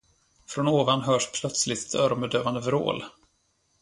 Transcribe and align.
Från 0.47 0.67
ovan 0.67 1.01
hörs 1.01 1.41
plötsligt 1.41 1.87
ett 1.87 1.95
öronbedövande 1.95 2.59
vrål. 2.59 3.03